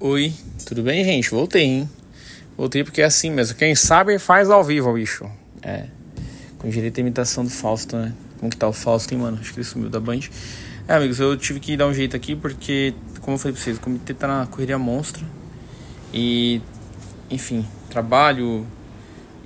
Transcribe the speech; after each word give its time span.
Oi, 0.00 0.34
tudo 0.66 0.82
bem, 0.82 1.04
gente? 1.04 1.30
Voltei, 1.30 1.62
hein? 1.62 1.90
Voltei 2.56 2.82
porque 2.82 3.00
é 3.00 3.04
assim 3.04 3.30
mesmo. 3.30 3.56
Quem 3.56 3.76
sabe 3.76 4.18
faz 4.18 4.50
ao 4.50 4.64
vivo, 4.64 4.92
bicho. 4.92 5.24
É. 5.62 5.84
Com 6.58 6.68
direito 6.68 6.98
à 6.98 7.00
imitação 7.00 7.44
do 7.44 7.50
Fausto, 7.50 7.96
né? 7.96 8.12
Como 8.40 8.50
que 8.50 8.56
tá 8.56 8.66
o 8.66 8.72
Fausto, 8.72 9.14
hein, 9.14 9.20
mano? 9.20 9.38
Acho 9.40 9.52
que 9.52 9.60
ele 9.60 9.64
sumiu 9.64 9.88
da 9.88 10.00
Band. 10.00 10.18
É, 10.88 10.94
amigos, 10.94 11.20
eu 11.20 11.36
tive 11.36 11.60
que 11.60 11.76
dar 11.76 11.86
um 11.86 11.94
jeito 11.94 12.16
aqui 12.16 12.34
porque, 12.34 12.92
como 13.20 13.36
eu 13.36 13.38
falei 13.38 13.52
pra 13.54 13.62
vocês, 13.62 13.76
o 13.76 13.80
comitê 13.80 14.12
tá 14.12 14.26
na 14.26 14.46
correria 14.46 14.76
monstra. 14.76 15.24
E, 16.12 16.60
enfim, 17.30 17.64
trabalho 17.88 18.66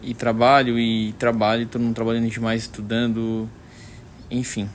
e 0.03 0.15
trabalho 0.15 0.79
e 0.79 1.13
trabalho, 1.19 1.67
todo 1.67 1.83
mundo 1.83 1.95
trabalhando 1.95 2.29
demais, 2.31 2.63
estudando, 2.63 3.49
enfim. 4.31 4.67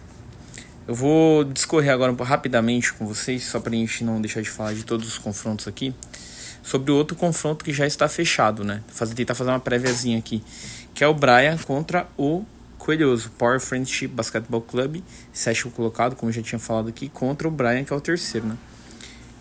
Eu 0.85 0.93
vou 0.93 1.45
discorrer 1.45 1.93
agora 1.93 2.13
rapidamente 2.23 2.91
com 2.91 3.07
vocês, 3.07 3.45
só 3.45 3.57
para 3.57 3.71
a 3.71 3.75
gente 3.75 4.03
não 4.03 4.19
deixar 4.19 4.41
de 4.41 4.49
falar 4.49 4.73
de 4.73 4.83
todos 4.83 5.07
os 5.07 5.17
confrontos 5.17 5.65
aqui, 5.65 5.95
sobre 6.61 6.91
o 6.91 6.95
outro 6.95 7.15
confronto 7.15 7.63
que 7.63 7.71
já 7.71 7.87
está 7.87 8.09
fechado, 8.09 8.65
né? 8.65 8.83
Fazer, 8.89 9.15
tentar 9.15 9.33
fazer 9.33 9.49
uma 9.49 9.61
préviazinha 9.61 10.19
aqui, 10.19 10.43
que 10.93 11.01
é 11.01 11.07
o 11.07 11.13
Brian 11.13 11.57
contra 11.57 12.05
o 12.17 12.43
Coelhoso, 12.77 13.31
Power 13.37 13.61
Friendship 13.61 14.09
Basketball 14.09 14.61
Club, 14.61 15.01
sétimo 15.31 15.71
colocado, 15.71 16.17
como 16.17 16.29
eu 16.29 16.33
já 16.33 16.41
tinha 16.41 16.59
falado 16.59 16.89
aqui, 16.89 17.07
contra 17.07 17.47
o 17.47 17.51
Brian, 17.51 17.85
que 17.85 17.93
é 17.93 17.95
o 17.95 18.01
terceiro, 18.01 18.45
né? 18.45 18.57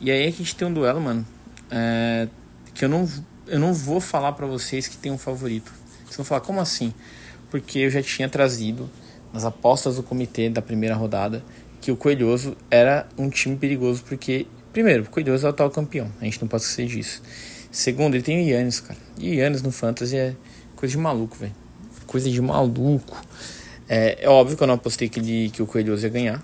E 0.00 0.12
aí 0.12 0.28
a 0.28 0.30
gente 0.30 0.54
tem 0.54 0.68
um 0.68 0.72
duelo, 0.72 1.00
mano, 1.00 1.26
é, 1.72 2.28
que 2.72 2.84
eu 2.84 2.88
não, 2.88 3.08
eu 3.48 3.58
não 3.58 3.74
vou 3.74 4.00
falar 4.00 4.32
para 4.32 4.46
vocês 4.46 4.86
que 4.86 4.96
tem 4.96 5.10
um 5.10 5.18
favorito. 5.18 5.72
Vocês 6.04 6.16
vão 6.16 6.24
falar, 6.24 6.40
como 6.40 6.60
assim? 6.60 6.94
Porque 7.50 7.80
eu 7.80 7.90
já 7.90 8.00
tinha 8.00 8.28
trazido 8.28 8.88
nas 9.32 9.44
apostas 9.44 9.96
do 9.96 10.02
comitê 10.02 10.48
da 10.48 10.60
primeira 10.60 10.94
rodada 10.94 11.42
que 11.80 11.90
o 11.90 11.96
Coelhoso 11.96 12.56
era 12.70 13.08
um 13.18 13.28
time 13.28 13.56
perigoso 13.56 14.04
porque, 14.04 14.46
primeiro, 14.72 15.02
o 15.02 15.06
Coelhoso 15.06 15.46
é 15.46 15.48
o 15.48 15.50
atual 15.50 15.70
campeão, 15.70 16.10
a 16.20 16.24
gente 16.24 16.40
não 16.40 16.46
pode 16.48 16.62
esquecer 16.62 16.86
disso. 16.86 17.22
Segundo, 17.70 18.14
ele 18.14 18.22
tem 18.22 18.44
o 18.44 18.48
Yannis, 18.48 18.80
cara. 18.80 18.98
E 19.18 19.36
Yannis 19.36 19.62
no 19.62 19.72
Fantasy 19.72 20.16
é 20.16 20.36
coisa 20.76 20.92
de 20.92 20.98
maluco, 20.98 21.36
velho. 21.36 21.54
Coisa 22.06 22.30
de 22.30 22.40
maluco. 22.40 23.20
É, 23.88 24.24
é, 24.24 24.28
óbvio 24.28 24.56
que 24.56 24.62
eu 24.62 24.66
não 24.66 24.74
apostei 24.74 25.08
que, 25.08 25.18
ele, 25.18 25.50
que 25.50 25.62
o 25.62 25.66
Coelhoso 25.66 26.06
ia 26.06 26.10
ganhar. 26.10 26.42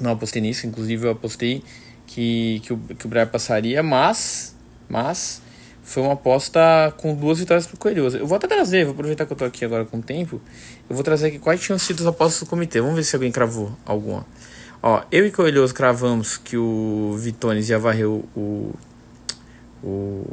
Não 0.00 0.10
apostei 0.10 0.42
nisso, 0.42 0.66
inclusive 0.66 1.06
eu 1.06 1.12
apostei 1.12 1.62
que, 2.06 2.60
que, 2.64 2.72
o, 2.72 2.78
que 2.78 3.06
o 3.06 3.08
Brian 3.08 3.26
passaria, 3.26 3.82
mas, 3.82 4.54
mas 4.88 5.40
foi 5.84 6.02
uma 6.02 6.14
aposta 6.14 6.60
com 6.96 7.14
duas 7.14 7.38
vitórias 7.38 7.66
pro 7.66 7.76
Coelhoso. 7.76 8.16
Eu 8.16 8.26
vou 8.26 8.36
até 8.36 8.48
trazer, 8.48 8.84
vou 8.84 8.94
aproveitar 8.94 9.26
que 9.26 9.32
eu 9.32 9.36
tô 9.36 9.44
aqui 9.44 9.66
agora 9.66 9.84
com 9.84 9.98
o 9.98 10.02
tempo. 10.02 10.40
Eu 10.88 10.96
vou 10.96 11.04
trazer 11.04 11.28
aqui 11.28 11.38
quais 11.38 11.60
tinham 11.60 11.78
sido 11.78 12.00
as 12.00 12.06
apostas 12.06 12.40
do 12.40 12.46
comitê. 12.46 12.80
Vamos 12.80 12.96
ver 12.96 13.04
se 13.04 13.14
alguém 13.14 13.30
cravou 13.30 13.70
alguma. 13.84 14.26
Ó, 14.82 15.02
eu 15.12 15.26
e 15.26 15.30
Coelhoso 15.30 15.74
cravamos 15.74 16.38
que 16.38 16.56
o 16.56 17.14
Vitones 17.18 17.68
ia 17.68 17.78
varrer 17.78 18.08
o, 18.08 18.24
o, 18.34 18.74
o 19.82 20.24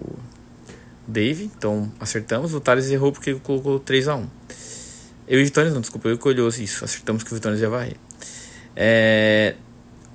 Dave, 1.05 1.51
então 1.55 1.91
acertamos. 1.99 2.53
O 2.53 2.61
Thales 2.61 2.89
errou 2.89 3.11
porque 3.11 3.35
colocou 3.35 3.77
3x1. 3.79 4.25
Eu 5.27 5.39
e 5.39 5.43
o 5.43 5.45
Vitones, 5.45 5.73
não, 5.73 5.81
desculpa, 5.81 6.07
eu 6.07 6.13
e 6.13 6.15
o 6.15 6.17
Coelhoso, 6.17 6.63
isso. 6.63 6.85
Acertamos 6.85 7.23
que 7.23 7.31
o 7.31 7.35
Vitones 7.35 7.59
ia 7.59 7.69
varrer. 7.69 7.97
É, 8.73 9.55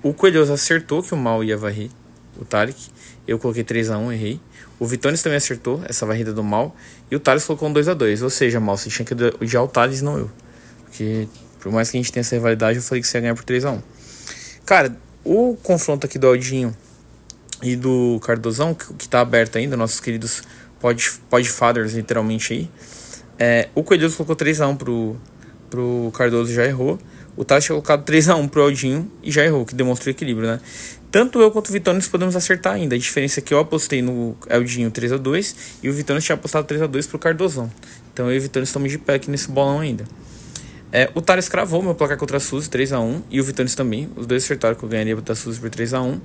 o 0.01 0.13
Coelhoso 0.13 0.51
acertou 0.51 1.03
que 1.03 1.13
o 1.13 1.17
Mal 1.17 1.43
ia 1.43 1.55
varrer, 1.57 1.89
o 2.39 2.43
Tarek. 2.43 2.96
Eu 3.27 3.37
coloquei 3.37 3.63
3x1, 3.63 4.13
errei. 4.13 4.39
O 4.79 4.85
Vitones 4.85 5.21
também 5.21 5.37
acertou 5.37 5.81
essa 5.85 6.05
varrida 6.05 6.31
do 6.31 6.43
mal. 6.43 6.75
E 7.11 7.15
o 7.15 7.19
Thales 7.19 7.43
colocou 7.43 7.67
um 7.67 7.73
2x2. 7.73 8.23
Ou 8.23 8.29
seja, 8.29 8.59
mal, 8.59 8.77
você 8.77 8.89
tinha 8.89 9.05
que 9.05 9.13
odiar 9.43 9.63
o 9.63 9.67
Thales 9.67 10.01
não 10.01 10.17
eu. 10.17 10.31
Porque 10.85 11.27
por 11.59 11.71
mais 11.71 11.89
que 11.91 11.97
a 11.97 11.99
gente 11.99 12.11
tenha 12.11 12.21
essa 12.21 12.35
rivalidade, 12.35 12.77
eu 12.77 12.83
falei 12.83 13.01
que 13.01 13.07
você 13.07 13.17
ia 13.17 13.21
ganhar 13.21 13.35
por 13.35 13.43
3x1. 13.43 13.81
Cara, 14.65 14.95
o 15.23 15.57
confronto 15.61 16.05
aqui 16.05 16.17
do 16.17 16.27
Aldinho 16.27 16.75
e 17.61 17.75
do 17.75 18.19
Cardozão, 18.21 18.73
que, 18.73 18.93
que 18.93 19.09
tá 19.09 19.19
aberto 19.19 19.57
ainda, 19.57 19.75
nossos 19.75 19.99
queridos 19.99 20.43
pod, 20.79 21.11
podfathers, 21.29 21.93
literalmente 21.93 22.53
aí. 22.53 22.71
É, 23.39 23.69
o 23.75 23.83
Coelhoso 23.83 24.15
colocou 24.17 24.35
3x1 24.35 24.77
pro, 24.77 25.17
pro 25.69 26.11
Cardoso 26.13 26.53
já 26.53 26.65
errou. 26.65 26.99
O 27.35 27.45
Thales 27.45 27.65
tinha 27.65 27.75
colocado 27.75 28.05
3x1 28.05 28.49
pro 28.49 28.63
Aldinho 28.63 29.11
e 29.21 29.31
já 29.31 29.43
errou, 29.43 29.65
que 29.65 29.75
demonstrou 29.75 30.11
equilíbrio, 30.11 30.47
né? 30.47 30.59
Tanto 31.17 31.41
eu 31.41 31.49
quanto 31.49 31.69
o 31.69 31.71
Vitones 31.71 32.07
podemos 32.07 32.35
acertar 32.35 32.73
ainda. 32.73 32.93
A 32.93 32.97
diferença 32.99 33.39
é 33.39 33.41
que 33.41 33.51
eu 33.51 33.57
apostei 33.57 34.03
no 34.03 34.37
Eldinho 34.47 34.91
3x2 34.91 35.55
e 35.81 35.89
o 35.89 35.93
Vitones 35.93 36.23
tinha 36.23 36.35
apostado 36.35 36.67
3x2 36.67 37.09
pro 37.09 37.17
Cardozão. 37.17 37.71
Então 38.13 38.27
eu 38.27 38.35
e 38.35 38.37
o 38.37 38.41
Vitones 38.43 38.69
estamos 38.69 38.91
de 38.91 38.99
pé 38.99 39.15
aqui 39.15 39.31
nesse 39.31 39.49
bolão 39.49 39.79
ainda. 39.79 40.05
É, 40.91 41.09
o 41.15 41.19
Thales 41.19 41.49
cravou 41.49 41.81
meu 41.81 41.95
placar 41.95 42.17
contra 42.17 42.37
a 42.37 42.39
Suzy 42.39 42.69
3x1 42.69 43.23
e 43.31 43.41
o 43.41 43.43
Vitones 43.43 43.73
também. 43.73 44.07
Os 44.15 44.27
dois 44.27 44.43
acertaram 44.43 44.75
que 44.75 44.83
eu 44.83 44.89
ganharia 44.89 45.15
da 45.15 45.33
Suzy 45.33 45.59
por 45.59 45.71
3x1. 45.71 46.19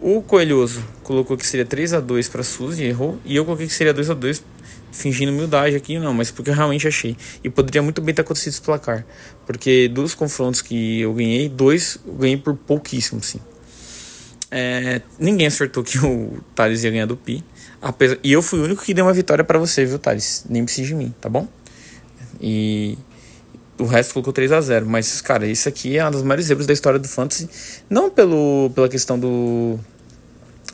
O 0.00 0.22
Coelhoso 0.22 0.82
colocou 1.02 1.36
que 1.36 1.46
seria 1.46 1.66
3x2 1.66 2.30
para 2.30 2.40
a 2.40 2.44
Suzy, 2.44 2.84
errou. 2.84 3.20
E 3.26 3.36
eu 3.36 3.44
coloquei 3.44 3.66
que 3.66 3.74
seria 3.74 3.92
2x2, 3.92 4.40
fingindo 4.90 5.32
humildade 5.32 5.76
aqui, 5.76 5.98
não, 5.98 6.14
mas 6.14 6.30
porque 6.30 6.48
eu 6.48 6.54
realmente 6.54 6.88
achei. 6.88 7.14
E 7.44 7.50
poderia 7.50 7.82
muito 7.82 8.00
bem 8.00 8.14
ter 8.14 8.22
acontecido 8.22 8.52
esse 8.52 8.62
placar. 8.62 9.04
Porque 9.44 9.86
dos 9.86 10.14
confrontos 10.14 10.62
que 10.62 11.02
eu 11.02 11.12
ganhei, 11.12 11.46
dois 11.46 11.98
eu 12.06 12.14
ganhei 12.14 12.38
por 12.38 12.56
pouquíssimo, 12.56 13.22
sim. 13.22 13.38
É, 14.54 15.00
ninguém 15.18 15.46
acertou 15.46 15.82
que 15.82 15.98
o 15.98 16.38
Thales 16.54 16.84
ia 16.84 16.90
ganhar 16.90 17.06
do 17.06 17.16
Pi. 17.16 17.42
Apesar, 17.80 18.18
e 18.22 18.30
eu 18.30 18.42
fui 18.42 18.60
o 18.60 18.64
único 18.64 18.84
que 18.84 18.92
deu 18.92 19.06
uma 19.06 19.12
vitória 19.14 19.42
para 19.42 19.58
você, 19.58 19.86
viu, 19.86 19.98
Thales? 19.98 20.44
Nem 20.46 20.62
precisa 20.62 20.88
de 20.88 20.94
mim, 20.94 21.14
tá 21.18 21.28
bom? 21.30 21.48
E 22.38 22.98
o 23.78 23.86
resto 23.86 24.12
colocou 24.12 24.32
3 24.32 24.52
a 24.52 24.60
0 24.60 24.86
Mas, 24.86 25.22
cara, 25.22 25.46
isso 25.46 25.68
aqui 25.70 25.96
é 25.96 26.04
uma 26.04 26.10
das 26.10 26.22
maiores 26.22 26.44
zebras 26.44 26.66
da 26.66 26.74
história 26.74 26.98
do 26.98 27.08
Fantasy. 27.08 27.48
Não 27.88 28.10
pelo, 28.10 28.70
pela 28.74 28.90
questão 28.90 29.18
do, 29.18 29.80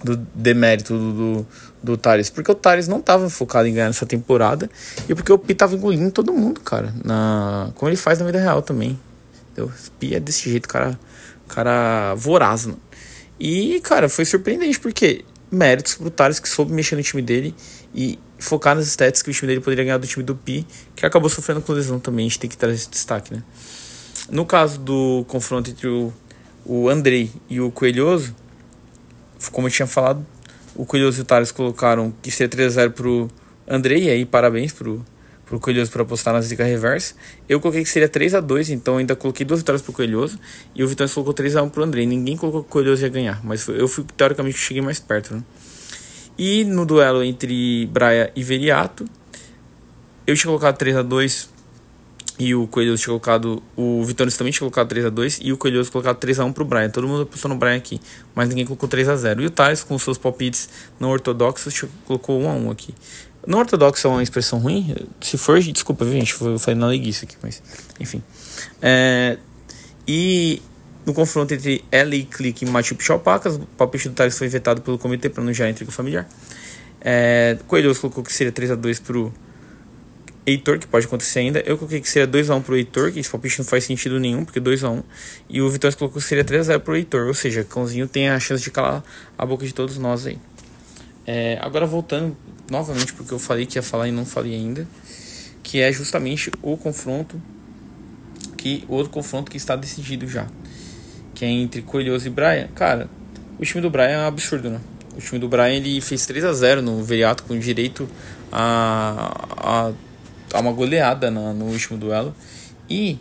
do 0.03 0.17
demérito 0.35 0.93
do, 0.99 1.13
do, 1.13 1.47
do 1.81 1.97
Thales, 1.97 2.31
porque 2.31 2.51
o 2.51 2.57
Thales 2.57 2.89
não 2.89 2.99
estava 2.99 3.31
focado 3.31 3.69
em 3.69 3.75
ganhar 3.75 3.87
nessa 3.87 4.07
temporada 4.07 4.69
e 5.09 5.15
porque 5.15 5.33
o 5.33 5.39
Pi 5.39 5.55
tava 5.55 5.77
engolindo 5.77 6.11
todo 6.11 6.33
mundo, 6.33 6.61
cara. 6.63 6.93
Na, 7.05 7.71
como 7.77 7.89
ele 7.89 7.97
faz 7.97 8.19
na 8.19 8.27
vida 8.27 8.41
real 8.41 8.61
também. 8.61 8.99
Entendeu? 9.53 9.73
O 9.73 9.91
Pi 10.01 10.17
é 10.17 10.21
desse 10.21 10.51
jeito, 10.51 10.67
cara, 10.67 10.99
cara 11.47 12.17
voraz, 12.17 12.67
mano. 12.67 12.81
E, 13.39 13.81
cara, 13.81 14.09
foi 14.09 14.25
surpreendente, 14.25 14.81
porque 14.81 15.25
méritos 15.51 15.95
brutais 15.95 16.39
que 16.41 16.49
soube 16.49 16.73
mexer 16.73 16.97
no 16.97 17.03
time 17.03 17.23
dele 17.23 17.55
e 17.95 18.19
focar 18.39 18.75
nas 18.75 18.87
stats 18.87 19.23
que 19.23 19.31
o 19.31 19.33
time 19.33 19.49
dele 19.49 19.61
poderia 19.61 19.85
ganhar 19.85 19.99
do 19.99 20.07
time 20.07 20.25
do 20.25 20.35
Pi, 20.35 20.67
que 20.95 21.07
acabou 21.07 21.29
sofrendo 21.29 21.61
com 21.61 21.73
lesão 21.73 21.99
também, 21.99 22.27
a 22.27 22.29
gente 22.29 22.39
tem 22.39 22.51
que 22.51 22.57
trazer 22.57 22.75
esse 22.75 22.91
destaque, 22.91 23.35
né? 23.35 23.43
No 24.31 24.45
caso 24.45 24.79
do 24.79 25.25
confronto 25.27 25.71
entre 25.71 25.89
o, 25.89 26.13
o 26.65 26.89
Andrei 26.89 27.31
e 27.49 27.61
o 27.61 27.71
Coelhoso, 27.71 28.35
como 29.51 29.69
eu 29.69 29.71
tinha 29.71 29.87
falado, 29.87 30.25
o 30.75 30.85
Coelhoso 30.85 31.21
e 31.21 31.23
o 31.23 31.25
Thales 31.25 31.51
colocaram 31.51 32.13
que 32.23 32.31
seria 32.31 32.49
3x0 32.49 32.91
pro 32.91 33.31
Andrei, 33.67 34.05
e 34.05 34.11
aí 34.11 34.25
parabéns 34.25 34.73
pro, 34.73 35.05
pro 35.49 35.59
Coelhoso 35.59 35.91
para 35.91 36.03
apostar 36.03 36.35
na 36.35 36.41
zica 36.41 36.65
reversa. 36.65 37.15
Eu 37.49 37.61
coloquei 37.61 37.83
que 37.83 37.89
seria 37.89 38.09
3 38.09 38.35
a 38.35 38.41
2 38.41 38.71
então 38.71 38.99
ainda 38.99 39.17
coloquei 39.17 39.47
duas 39.47 39.61
vitórias 39.61 39.83
pro 39.83 39.93
Coelhoso. 39.93 40.39
E 40.75 40.85
o 40.85 40.89
Vitória 40.89 41.13
colocou 41.13 41.33
3 41.33 41.57
a 41.57 41.63
1 41.63 41.71
pro 41.71 41.83
André. 41.83 42.05
Ninguém 42.05 42.37
colocou 42.37 42.63
que 42.63 42.69
o 42.69 42.71
Coelhoso 42.71 43.03
ia 43.03 43.09
ganhar, 43.09 43.45
mas 43.45 43.67
eu 43.69 43.89
fui 43.89 44.05
teoricamente 44.17 44.59
cheguei 44.59 44.83
mais 44.83 45.01
perto. 45.01 45.35
Né? 45.35 45.43
E 46.37 46.65
no 46.65 46.85
duelo 46.85 47.23
entre 47.23 47.87
Braia 47.87 48.31
e 48.37 48.45
Veriato, 48.45 49.05
eu 50.27 50.37
tinha 50.37 50.49
colocado 50.49 50.77
3 50.77 50.97
a 50.97 51.03
2 51.03 51.59
e 52.39 52.55
o 52.55 52.69
Coelhoso 52.69 53.03
tinha 53.03 53.13
colocado. 53.13 53.63
O 53.77 54.05
Vitória 54.05 54.33
também 54.33 54.53
tinha 54.53 54.61
colocado 54.61 54.95
3x2 54.95 55.39
e 55.43 55.53
o 55.53 55.57
Coelhoso 55.57 55.91
colocado 55.91 56.21
3x1 56.21 56.53
pro 56.53 56.65
Brian. 56.65 56.89
Todo 56.89 57.09
mundo 57.09 57.23
apostou 57.23 57.49
no 57.49 57.57
Brian 57.57 57.77
aqui, 57.77 58.01
mas 58.35 58.49
ninguém 58.49 58.65
colocou 58.65 58.89
3x0. 58.89 59.43
E 59.43 59.47
o 59.47 59.51
Thales, 59.51 59.83
com 59.83 59.99
seus 59.99 60.17
palpites 60.17 60.69
não 61.01 61.11
ortodoxos, 61.11 61.85
colocou 62.05 62.41
1x1 62.41 62.71
aqui. 62.71 62.95
Não 63.49 63.61
ortodoxo 63.61 64.07
é 64.07 64.11
uma 64.11 64.23
expressão 64.23 64.59
ruim? 64.59 64.95
Se 65.23 65.39
for, 65.39 65.59
desculpa, 65.59 66.05
gente? 66.05 66.39
Eu 66.39 66.59
falei 66.59 66.79
na 66.79 66.87
leguiça 66.87 67.25
aqui, 67.25 67.35
mas 67.43 67.63
enfim. 67.99 68.23
É, 68.83 69.39
e 70.07 70.61
no 71.07 71.15
confronto 71.15 71.55
entre 71.55 71.83
Click 72.31 72.67
e 72.67 72.69
Machu 72.69 72.95
Picchu 72.95 73.15
Alpacas, 73.15 73.57
o 73.57 73.61
palpite 73.61 74.11
do 74.11 74.15
Thales 74.15 74.37
foi 74.37 74.49
vetado 74.49 74.83
pelo 74.83 74.99
comitê 74.99 75.31
para 75.31 75.43
não 75.43 75.51
gerar 75.51 75.71
intriga 75.71 75.91
familiar. 75.91 76.29
É, 77.01 77.57
colocou 77.67 78.23
que 78.23 78.31
seria 78.31 78.53
3x2 78.53 79.01
pro 79.01 79.33
Heitor, 80.45 80.79
que 80.79 80.87
pode 80.87 81.07
acontecer 81.07 81.39
ainda. 81.39 81.61
Eu 81.61 81.79
coloquei 81.79 82.03
que 82.03 82.11
seria 82.11 82.29
2x1 82.29 82.63
pro 82.63 82.77
Heitor, 82.77 83.13
que 83.13 83.19
esse 83.19 83.31
palpite 83.31 83.61
não 83.61 83.65
faz 83.65 83.85
sentido 83.85 84.21
nenhum, 84.21 84.45
porque 84.45 84.61
2x1. 84.61 85.03
E 85.49 85.63
o 85.63 85.71
Vitória 85.71 85.97
colocou 85.97 86.21
que 86.21 86.29
seria 86.29 86.45
3x0 86.45 86.81
pro 86.81 86.95
Heitor, 86.95 87.27
ou 87.27 87.33
seja, 87.33 87.65
Cãozinho 87.65 88.07
tem 88.07 88.29
a 88.29 88.39
chance 88.39 88.63
de 88.63 88.71
calar 88.71 89.03
a 89.39 89.47
boca 89.47 89.65
de 89.65 89.73
todos 89.73 89.97
nós 89.97 90.27
aí. 90.27 90.39
É, 91.27 91.59
agora 91.63 91.87
voltando 91.87 92.37
novamente 92.71 93.13
porque 93.15 93.33
eu 93.33 93.39
falei 93.39 93.67
que 93.67 93.79
ia 93.79 93.83
falar 93.83 94.09
e 94.09 94.13
não 94.13 94.25
falei 94.25 94.55
ainda, 94.55 94.87
que 95.63 95.81
é 95.81 95.93
justamente 95.93 96.53
o 96.63 96.77
confronto 96.77 97.41
que 98.57 98.85
outro 98.89 99.11
confronto 99.11 99.51
que 99.51 99.57
está 99.57 99.77
decidido 99.77 100.27
já, 100.27 100.47
que 101.35 101.45
é 101.45 101.49
entre 101.49 101.83
Coelhoso 101.83 102.27
e 102.27 102.31
Brian. 102.31 102.69
Cara, 102.75 103.09
o 103.59 103.65
time 103.65 103.81
do 103.81 103.89
Brian 103.89 104.09
é 104.09 104.19
um 104.19 104.27
absurdo, 104.27 104.69
né? 104.69 104.81
O 105.17 105.21
time 105.21 105.39
do 105.39 105.49
Brian 105.49 105.69
ele 105.71 106.01
fez 106.01 106.27
3 106.27 106.45
a 106.45 106.53
0 106.53 106.83
no 106.83 107.03
Veriato 107.03 107.45
com 107.45 107.59
direito 107.59 108.09
a, 108.53 109.33
a, 109.57 109.93
a 110.57 110.61
uma 110.61 110.73
goleada 110.73 111.31
na, 111.31 111.53
no 111.53 111.67
último 111.67 111.99
duelo. 111.99 112.35
E 112.91 113.19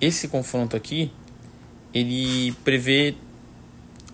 esse 0.00 0.28
confronto 0.28 0.76
aqui 0.76 1.10
ele 1.94 2.52
prevê 2.64 3.14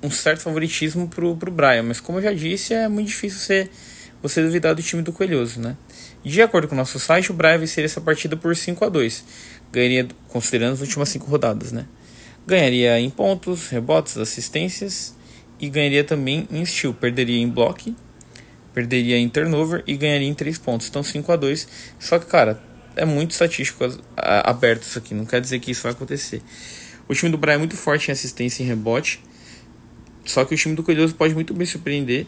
um 0.02 0.10
certo 0.10 0.40
favoritismo 0.40 1.08
pro, 1.08 1.36
pro 1.36 1.50
Brian, 1.50 1.82
mas 1.84 2.00
como 2.00 2.18
eu 2.18 2.22
já 2.22 2.32
disse, 2.32 2.74
é 2.74 2.88
muito 2.88 3.08
difícil 3.08 3.38
você, 3.38 3.70
você 4.22 4.42
duvidar 4.42 4.74
do 4.74 4.82
time 4.82 5.02
do 5.02 5.12
Coelhoso, 5.12 5.60
né? 5.60 5.76
De 6.24 6.40
acordo 6.40 6.68
com 6.68 6.74
o 6.74 6.78
nosso 6.78 6.98
site, 7.00 7.30
o 7.30 7.34
Brian 7.34 7.58
venceria 7.58 7.86
essa 7.86 8.00
partida 8.00 8.36
por 8.36 8.54
5 8.56 8.84
a 8.84 8.88
2 8.88 9.24
Ganharia, 9.72 10.06
considerando 10.28 10.74
as 10.74 10.80
últimas 10.80 11.08
5 11.08 11.26
rodadas, 11.26 11.72
né? 11.72 11.86
Ganharia 12.46 12.98
em 13.00 13.10
pontos, 13.10 13.68
rebotes, 13.68 14.16
assistências 14.16 15.14
e 15.58 15.68
ganharia 15.68 16.04
também 16.04 16.46
em 16.50 16.64
steal. 16.64 16.92
Perderia 16.92 17.40
em 17.40 17.48
block, 17.48 17.94
perderia 18.74 19.16
em 19.16 19.28
turnover 19.28 19.82
e 19.86 19.96
ganharia 19.96 20.28
em 20.28 20.34
3 20.34 20.58
pontos. 20.58 20.88
Então 20.88 21.02
5 21.02 21.32
a 21.32 21.36
2 21.36 21.68
Só 21.98 22.18
que, 22.18 22.26
cara, 22.26 22.60
é 22.94 23.04
muito 23.04 23.30
estatístico 23.30 23.84
aberto 24.16 24.82
isso 24.82 24.98
aqui. 24.98 25.14
Não 25.14 25.24
quer 25.24 25.40
dizer 25.40 25.58
que 25.58 25.70
isso 25.70 25.82
vai 25.82 25.92
acontecer. 25.92 26.42
O 27.08 27.14
time 27.14 27.30
do 27.30 27.38
Brian 27.38 27.54
é 27.54 27.58
muito 27.58 27.76
forte 27.76 28.08
em 28.08 28.12
assistência 28.12 28.62
e 28.62 28.66
rebote. 28.66 29.20
Só 30.24 30.44
que 30.44 30.54
o 30.54 30.56
time 30.56 30.74
do 30.74 30.82
Coelhoso 30.82 31.14
pode 31.14 31.34
muito 31.34 31.52
bem 31.54 31.66
surpreender. 31.66 32.26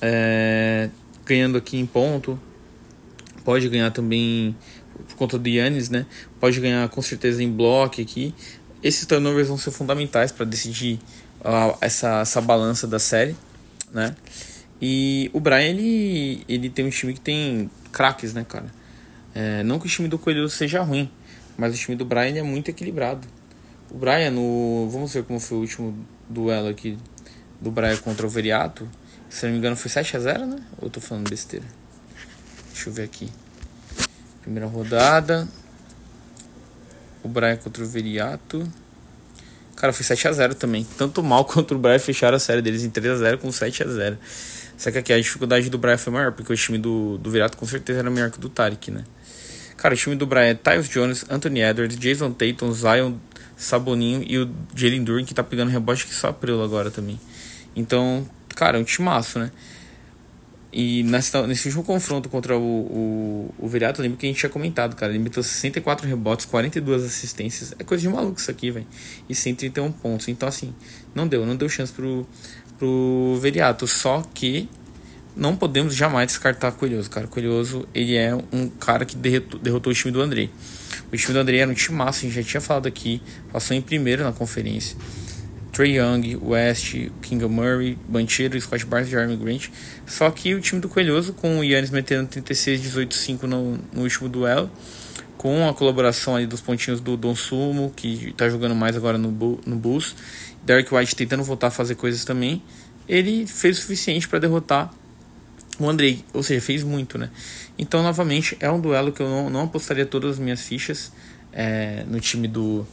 É, 0.00 0.90
ganhando 1.24 1.58
aqui 1.58 1.78
em 1.78 1.86
ponto. 1.86 2.40
Pode 3.44 3.68
ganhar 3.68 3.90
também 3.90 4.54
por 5.08 5.16
conta 5.16 5.38
do 5.38 5.48
Yannis, 5.48 5.88
né? 5.88 6.06
Pode 6.40 6.60
ganhar 6.60 6.88
com 6.88 7.00
certeza 7.00 7.42
em 7.42 7.50
bloco 7.50 8.00
aqui. 8.00 8.34
Esses 8.82 9.06
turnovers 9.06 9.48
vão 9.48 9.58
ser 9.58 9.70
fundamentais 9.70 10.30
para 10.30 10.44
decidir 10.44 10.98
uh, 11.40 11.76
essa, 11.80 12.20
essa 12.20 12.40
balança 12.40 12.86
da 12.86 12.98
série, 12.98 13.34
né? 13.92 14.14
E 14.80 15.30
o 15.32 15.40
Brian, 15.40 15.60
ele, 15.60 16.44
ele 16.48 16.70
tem 16.70 16.86
um 16.86 16.90
time 16.90 17.12
que 17.12 17.20
tem 17.20 17.70
craques, 17.92 18.32
né, 18.32 18.44
cara? 18.48 18.66
É, 19.34 19.62
não 19.62 19.78
que 19.78 19.86
o 19.86 19.88
time 19.88 20.08
do 20.08 20.18
Coelho 20.18 20.48
seja 20.48 20.82
ruim, 20.82 21.10
mas 21.56 21.74
o 21.74 21.78
time 21.78 21.96
do 21.96 22.04
Brian 22.04 22.36
é 22.36 22.42
muito 22.42 22.70
equilibrado. 22.70 23.26
O 23.90 23.98
Brian, 23.98 24.30
no, 24.30 24.88
vamos 24.90 25.12
ver 25.12 25.24
como 25.24 25.40
foi 25.40 25.58
o 25.58 25.60
último 25.62 26.06
duelo 26.28 26.68
aqui 26.68 26.96
do 27.60 27.70
Brian 27.70 27.96
contra 27.96 28.26
o 28.26 28.28
Veriato. 28.28 28.88
Se 29.28 29.44
não 29.44 29.52
me 29.52 29.58
engano 29.58 29.76
foi 29.76 29.90
7x0, 29.90 30.46
né? 30.46 30.58
Ou 30.78 30.86
eu 30.86 30.90
tô 30.90 31.00
falando 31.00 31.28
besteira? 31.28 31.66
Deixa 32.72 32.88
eu 32.88 32.92
ver 32.92 33.02
aqui. 33.02 33.30
Primeira 34.40 34.66
rodada. 34.66 35.48
O 37.22 37.28
Brian 37.28 37.56
contra 37.56 37.82
o 37.82 37.86
Veriato. 37.86 38.66
Cara, 39.76 39.92
foi 39.92 40.04
7x0 40.04 40.54
também. 40.54 40.86
Tanto 40.96 41.22
mal 41.22 41.44
quanto 41.46 41.74
o 41.74 41.78
Brian 41.78 41.98
fecharam 41.98 42.36
a 42.36 42.40
série 42.40 42.62
deles 42.62 42.84
em 42.84 42.90
3x0 42.90 43.38
com 43.38 43.48
7x0. 43.48 44.16
Só 44.76 44.90
que 44.90 44.98
aqui 44.98 45.12
a 45.12 45.20
dificuldade 45.20 45.68
do 45.68 45.76
Brian 45.76 45.98
foi 45.98 46.12
maior, 46.12 46.32
porque 46.32 46.52
o 46.52 46.56
time 46.56 46.78
do, 46.78 47.18
do 47.18 47.30
Virato 47.30 47.56
com 47.56 47.66
certeza 47.66 47.98
era 47.98 48.10
melhor 48.10 48.30
que 48.30 48.38
o 48.38 48.40
do 48.40 48.48
Tarek, 48.48 48.90
né? 48.92 49.04
Cara, 49.76 49.94
o 49.94 49.96
time 49.96 50.16
do 50.16 50.24
Brian 50.24 50.46
é 50.46 50.54
Tyus 50.54 50.88
Jones, 50.88 51.24
Anthony 51.28 51.62
Edwards, 51.62 51.96
Jason 51.98 52.32
Tatum, 52.32 52.72
Zion, 52.72 53.14
Saboninho 53.56 54.24
e 54.24 54.38
o 54.38 54.48
Jalen 54.74 55.02
Duren, 55.02 55.24
que 55.24 55.34
tá 55.34 55.42
pegando 55.42 55.70
rebote 55.70 56.06
que 56.06 56.14
só 56.14 56.28
april 56.28 56.62
agora 56.62 56.90
também. 56.90 57.18
Então, 57.74 58.28
cara, 58.58 58.76
é 58.76 58.80
um 58.80 58.84
timaço, 58.84 59.38
né? 59.38 59.52
E 60.72 61.04
nessa, 61.04 61.46
nesse 61.46 61.68
último 61.68 61.84
confronto 61.84 62.28
contra 62.28 62.58
o, 62.58 62.60
o, 62.60 63.54
o 63.56 63.68
Viriato, 63.68 64.02
lembro 64.02 64.18
que 64.18 64.26
a 64.26 64.28
gente 64.28 64.38
tinha 64.38 64.50
comentado, 64.50 64.96
cara. 64.96 65.12
Ele 65.12 65.20
meteu 65.20 65.42
64 65.42 66.06
rebotes, 66.06 66.44
42 66.44 67.04
assistências. 67.04 67.72
É 67.78 67.84
coisa 67.84 68.02
de 68.02 68.08
maluco 68.08 68.38
isso 68.38 68.50
aqui, 68.50 68.70
velho. 68.70 68.86
E 69.28 69.34
131 69.34 69.92
pontos. 69.92 70.28
Então, 70.28 70.48
assim, 70.48 70.74
não 71.14 71.26
deu, 71.26 71.46
não 71.46 71.56
deu 71.56 71.68
chance 71.68 71.92
pro, 71.92 72.26
pro 72.78 73.38
Veriato. 73.40 73.86
Só 73.86 74.22
que 74.34 74.68
não 75.34 75.56
podemos 75.56 75.94
jamais 75.94 76.26
descartar 76.26 76.72
Coelhoso, 76.72 77.08
cara. 77.08 77.28
Coelhoso, 77.28 77.88
ele 77.94 78.16
é 78.16 78.34
um 78.52 78.68
cara 78.68 79.06
que 79.06 79.16
derrotou, 79.16 79.60
derrotou 79.60 79.92
o 79.92 79.94
time 79.94 80.12
do 80.12 80.20
Andrei. 80.20 80.50
O 81.10 81.16
time 81.16 81.32
do 81.32 81.38
Andrei 81.38 81.60
era 81.60 81.70
um 81.70 81.74
time 81.74 81.96
massa, 81.96 82.18
a 82.18 82.22
gente 82.28 82.34
já 82.34 82.42
tinha 82.42 82.60
falado 82.60 82.86
aqui. 82.86 83.22
Passou 83.50 83.74
em 83.74 83.80
primeiro 83.80 84.22
na 84.22 84.32
conferência. 84.32 84.96
Trey 85.78 85.96
Young, 85.96 86.40
West, 86.42 86.92
King 87.22 87.44
Murray, 87.46 87.96
Banchero, 88.08 88.60
Scott 88.60 88.84
Barnes 88.84 89.08
Jeremy 89.08 89.36
Grant. 89.36 89.68
Só 90.08 90.28
que 90.28 90.52
o 90.52 90.60
time 90.60 90.80
do 90.80 90.88
Coelhoso, 90.88 91.32
com 91.32 91.60
o 91.60 91.62
Yannis 91.62 91.90
metendo 91.90 92.26
36, 92.26 92.82
18, 92.82 93.14
5 93.14 93.46
no, 93.46 93.78
no 93.92 94.02
último 94.02 94.28
duelo, 94.28 94.68
com 95.36 95.68
a 95.68 95.72
colaboração 95.72 96.34
ali 96.34 96.48
dos 96.48 96.60
pontinhos 96.60 97.00
do 97.00 97.16
Don 97.16 97.36
Sumo, 97.36 97.92
que 97.94 98.30
está 98.30 98.48
jogando 98.48 98.74
mais 98.74 98.96
agora 98.96 99.16
no, 99.16 99.30
no 99.30 99.76
Bulls, 99.76 100.16
Derek 100.64 100.92
White 100.92 101.14
tentando 101.14 101.44
voltar 101.44 101.68
a 101.68 101.70
fazer 101.70 101.94
coisas 101.94 102.24
também, 102.24 102.60
ele 103.08 103.46
fez 103.46 103.78
o 103.78 103.80
suficiente 103.82 104.26
para 104.26 104.40
derrotar 104.40 104.92
o 105.78 105.88
Andrei, 105.88 106.24
ou 106.34 106.42
seja, 106.42 106.60
fez 106.60 106.82
muito, 106.82 107.16
né? 107.16 107.30
Então, 107.78 108.02
novamente, 108.02 108.56
é 108.58 108.68
um 108.68 108.80
duelo 108.80 109.12
que 109.12 109.22
eu 109.22 109.28
não, 109.28 109.48
não 109.48 109.62
apostaria 109.62 110.04
todas 110.04 110.32
as 110.32 110.38
minhas 110.40 110.60
fichas 110.60 111.12
é, 111.52 112.02
no 112.08 112.18
time 112.18 112.48
do, 112.48 112.84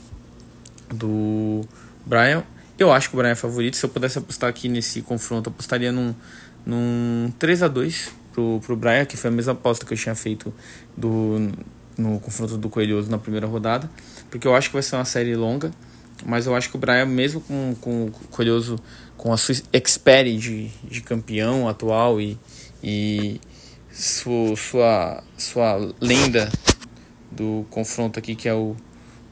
do 0.94 1.68
Brian. 2.06 2.44
Eu 2.78 2.92
acho 2.92 3.10
que 3.10 3.16
o 3.16 3.18
Brian 3.18 3.32
é 3.32 3.36
favorito. 3.36 3.78
Se 3.78 3.86
eu 3.86 3.90
pudesse 3.90 4.18
apostar 4.18 4.50
aqui 4.50 4.68
nesse 4.68 5.02
confronto, 5.02 5.50
apostaria 5.50 5.92
num, 5.92 6.14
num 6.66 7.32
3 7.40 7.64
a 7.64 7.68
2 7.70 8.12
pro, 8.34 8.60
pro 8.66 8.76
Brian, 8.76 9.06
que 9.06 9.16
foi 9.16 9.30
a 9.30 9.34
mesma 9.34 9.54
aposta 9.54 9.86
que 9.86 9.94
eu 9.94 9.98
tinha 9.98 10.14
feito 10.14 10.54
do, 10.96 11.52
no 11.98 12.20
confronto 12.20 12.58
do 12.58 12.70
Coelhoso 12.70 13.10
na 13.10 13.18
primeira 13.18 13.48
rodada. 13.48 13.90
Porque 14.30 14.46
eu 14.46 14.54
acho 14.54 14.70
que 14.70 14.74
vai 14.74 14.84
ser 14.84 14.98
uma 14.98 15.06
série 15.06 15.36
longa. 15.36 15.72
Mas 16.26 16.48
eu 16.48 16.56
acho 16.56 16.70
que 16.70 16.76
o 16.76 16.80
Brian, 16.80 17.06
mesmo 17.06 17.42
com, 17.42 17.76
com 17.80 18.06
o 18.06 18.12
Coelhoso, 18.32 18.78
com 19.18 19.32
a 19.32 19.38
sua 19.38 19.56
experiência 19.72 20.52
de, 20.52 20.68
de 20.90 21.02
campeão 21.02 21.68
atual 21.68 22.20
e, 22.20 22.38
e 22.84 23.40
sua, 23.92 24.56
sua, 24.56 25.24
sua 25.38 25.94
lenda 26.02 26.50
do 27.32 27.66
confronto 27.70 28.20
aqui, 28.20 28.36
que 28.36 28.48
é 28.48 28.54
o, 28.54 28.76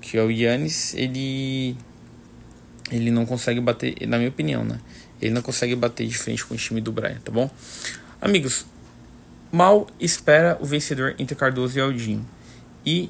que 0.01 0.18
é 0.18 0.24
o 0.24 0.30
Yannis, 0.30 0.94
ele 0.94 1.78
ele 2.94 3.10
não 3.10 3.25
consegue 3.25 3.60
bater, 3.60 3.95
na 4.07 4.18
minha 4.18 4.30
opinião, 4.30 4.63
né? 4.63 4.80
Ele 5.22 5.34
não 5.34 5.42
consegue 5.42 5.75
bater 5.75 6.07
de 6.07 6.18
frente 6.18 6.45
com 6.45 6.54
o 6.54 6.57
time 6.57 6.80
do 6.80 6.92
Brian, 6.92 7.18
tá 7.24 7.31
bom? 7.31 7.50
Amigos, 8.22 8.66
mal 9.51 9.88
espera 10.00 10.57
o 10.62 10.66
vencedor 10.66 11.16
entre 11.18 11.36
Cardoso 11.36 11.78
e 11.78 11.81
Aldinho. 11.81 12.25
E 12.86 13.10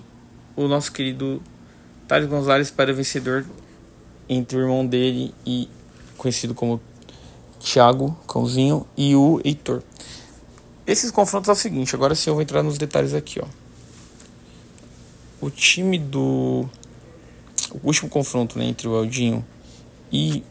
o 0.56 0.68
nosso 0.68 0.92
querido 0.92 1.42
Thales 2.08 2.30
Gonzalez 2.30 2.68
espera 2.68 2.94
o 2.94 2.96
vencedor 2.96 3.46
entre 4.30 4.58
o 4.58 4.62
irmão 4.62 4.86
dele 4.86 5.34
e 5.46 5.68
conhecido 6.18 6.54
como 6.54 6.82
Thiago 7.60 8.18
Cãozinho 8.28 8.88
e 8.96 9.16
o 9.16 9.42
Heitor. 9.44 9.84
Esses 10.88 11.12
confrontos 11.12 11.50
é 11.50 11.52
o 11.52 11.56
seguinte, 11.56 11.96
agora 11.96 12.16
sim 12.16 12.30
eu 12.30 12.36
vou 12.36 12.42
entrar 12.42 12.64
nos 12.64 12.78
detalhes 12.78 13.14
aqui, 13.14 13.42
ó. 13.42 13.48
O 15.42 15.50
time 15.50 15.98
do 15.98 16.70
o 17.72 17.88
último 17.88 18.10
confronto 18.10 18.58
né, 18.58 18.66
entre 18.66 18.88
o 18.88 18.96
Aldinho 18.96 19.46
e 20.14 20.44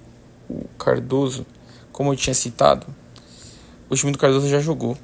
o 0.50 0.64
Cardoso, 0.76 1.46
como 1.92 2.12
eu 2.12 2.16
tinha 2.16 2.34
citado, 2.34 2.84
o 3.88 3.94
time 3.94 4.10
do 4.10 4.18
Cardoso 4.18 4.48
já 4.48 4.58
jogou 4.58 4.98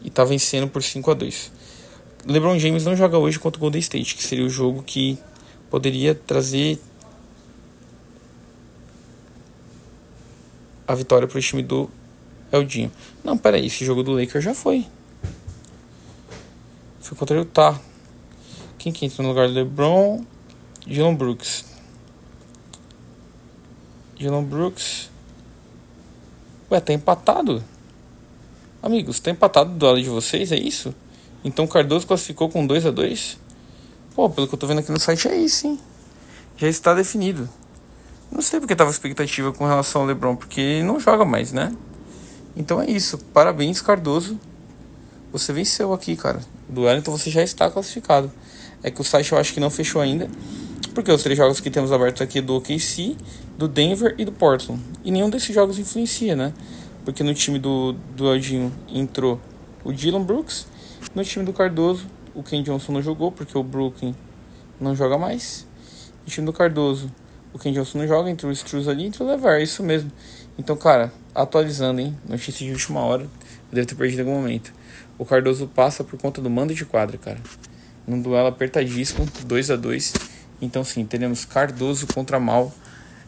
e 0.00 0.08
está 0.08 0.24
vencendo 0.24 0.68
por 0.68 0.80
5 0.80 1.10
a 1.10 1.14
2. 1.14 1.52
LeBron 2.26 2.58
James 2.58 2.84
não 2.84 2.94
joga 2.94 3.18
hoje 3.18 3.38
contra 3.38 3.58
o 3.58 3.60
Golden 3.60 3.80
State, 3.80 4.14
que 4.14 4.22
seria 4.22 4.44
o 4.44 4.48
jogo 4.48 4.82
que 4.82 5.18
poderia 5.68 6.14
trazer 6.14 6.78
a 10.86 10.94
vitória 10.94 11.26
para 11.26 11.38
o 11.38 11.40
time 11.40 11.62
do 11.62 11.90
Eldinho. 12.52 12.92
Não, 13.24 13.36
peraí, 13.36 13.66
esse 13.66 13.84
jogo 13.84 14.02
do 14.02 14.12
Lakers 14.12 14.44
já 14.44 14.54
foi. 14.54 14.86
Foi 17.00 17.16
contra 17.16 17.36
o 17.36 17.40
Utah. 17.40 17.80
Quem 18.78 18.92
que 18.92 19.04
entra 19.04 19.22
no 19.22 19.30
lugar 19.30 19.48
do 19.48 19.54
LeBron? 19.54 20.24
Dylan 20.86 21.14
Brooks. 21.14 21.69
Dylan 24.20 24.44
Brooks. 24.44 25.08
Ué, 26.70 26.78
tá 26.78 26.92
empatado? 26.92 27.64
Amigos, 28.82 29.18
tá 29.18 29.30
empatado 29.30 29.72
o 29.72 29.74
duelo 29.74 30.02
de 30.02 30.10
vocês, 30.10 30.52
é 30.52 30.58
isso? 30.58 30.94
Então 31.42 31.66
Cardoso 31.66 32.06
classificou 32.06 32.50
com 32.50 32.66
2 32.66 32.84
a 32.84 32.90
2 32.90 33.38
Pô, 34.14 34.28
pelo 34.28 34.46
que 34.46 34.54
eu 34.54 34.58
tô 34.58 34.66
vendo 34.66 34.80
aqui 34.80 34.92
no 34.92 35.00
site 35.00 35.26
é 35.26 35.34
isso, 35.34 35.66
hein? 35.66 35.80
Já 36.58 36.68
está 36.68 36.92
definido. 36.92 37.48
Não 38.30 38.42
sei 38.42 38.60
porque 38.60 38.76
tava 38.76 38.90
expectativa 38.90 39.54
com 39.54 39.66
relação 39.66 40.02
ao 40.02 40.06
LeBron, 40.06 40.36
porque 40.36 40.60
ele 40.60 40.84
não 40.84 41.00
joga 41.00 41.24
mais, 41.24 41.50
né? 41.50 41.74
Então 42.54 42.78
é 42.78 42.90
isso. 42.90 43.16
Parabéns, 43.32 43.80
Cardoso. 43.80 44.38
Você 45.32 45.50
venceu 45.50 45.94
aqui, 45.94 46.14
cara. 46.14 46.40
Duelo, 46.68 46.98
então 46.98 47.16
você 47.16 47.30
já 47.30 47.42
está 47.42 47.70
classificado. 47.70 48.30
É 48.82 48.90
que 48.90 49.00
o 49.00 49.04
site 49.04 49.32
eu 49.32 49.38
acho 49.38 49.54
que 49.54 49.60
não 49.60 49.70
fechou 49.70 50.02
ainda. 50.02 50.28
Porque 50.94 51.10
os 51.12 51.22
três 51.22 51.38
jogos 51.38 51.60
que 51.60 51.70
temos 51.70 51.92
abertos 51.92 52.20
aqui 52.20 52.38
é 52.38 52.42
do 52.42 52.56
OKC, 52.56 53.16
do 53.56 53.68
Denver 53.68 54.14
e 54.18 54.24
do 54.24 54.32
Portland. 54.32 54.82
E 55.04 55.10
nenhum 55.10 55.30
desses 55.30 55.54
jogos 55.54 55.78
influencia, 55.78 56.34
né? 56.34 56.52
Porque 57.04 57.22
no 57.22 57.32
time 57.32 57.58
do, 57.58 57.92
do 58.16 58.28
Aldinho 58.28 58.72
entrou 58.88 59.40
o 59.84 59.92
Dylan 59.92 60.22
Brooks. 60.22 60.66
No 61.14 61.24
time 61.24 61.44
do 61.44 61.52
Cardoso, 61.52 62.06
o 62.34 62.42
Ken 62.42 62.62
Johnson 62.62 62.92
não 62.92 63.02
jogou, 63.02 63.30
porque 63.30 63.56
o 63.56 63.62
Brooklyn 63.62 64.14
não 64.80 64.94
joga 64.94 65.16
mais. 65.16 65.66
No 66.24 66.30
time 66.30 66.46
do 66.46 66.52
Cardoso, 66.52 67.10
o 67.52 67.58
Ken 67.58 67.72
Johnson 67.72 67.98
não 67.98 68.08
joga, 68.08 68.28
entrou 68.28 68.50
o 68.50 68.52
Struz 68.52 68.88
ali, 68.88 69.06
entrou 69.06 69.28
o 69.28 69.30
Levar, 69.30 69.60
é 69.60 69.62
isso 69.62 69.82
mesmo. 69.82 70.10
Então, 70.58 70.76
cara, 70.76 71.12
atualizando, 71.34 72.00
hein? 72.00 72.16
Notícia 72.28 72.66
de 72.66 72.72
última 72.72 73.00
hora, 73.00 73.22
eu 73.22 73.28
devo 73.72 73.86
ter 73.86 73.94
perdido 73.94 74.20
algum 74.20 74.34
momento. 74.34 74.72
O 75.16 75.24
Cardoso 75.24 75.68
passa 75.68 76.02
por 76.02 76.18
conta 76.18 76.40
do 76.40 76.50
mando 76.50 76.74
de 76.74 76.84
quadra, 76.84 77.16
cara. 77.16 77.38
Num 78.06 78.20
duelo 78.20 78.48
apertadíssimo, 78.48 79.26
2 79.46 79.70
a 79.70 79.76
2 79.76 80.12
então 80.60 80.84
sim, 80.84 81.04
teremos 81.04 81.44
Cardoso 81.44 82.06
contra 82.06 82.38
Mal 82.38 82.72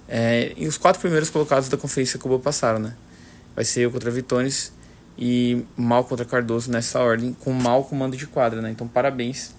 É, 0.09 0.53
e 0.57 0.67
os 0.67 0.77
quatro 0.77 1.01
primeiros 1.01 1.31
colocados 1.31 1.69
da 1.69 1.77
conferência 1.77 2.19
Cuba 2.19 2.39
passaram, 2.39 2.79
né? 2.79 2.95
Vai 3.55 3.65
ser 3.65 3.81
eu 3.83 3.91
contra 3.91 4.11
Vitones 4.11 4.73
e 5.17 5.65
Mal 5.77 6.05
contra 6.05 6.25
Cardoso 6.25 6.71
nessa 6.71 6.99
ordem, 7.01 7.35
com 7.41 7.53
Mal 7.53 7.85
com 7.85 7.97
mando 7.97 8.17
de 8.17 8.27
quadra, 8.27 8.61
né? 8.61 8.71
Então 8.71 8.87
parabéns 8.87 9.55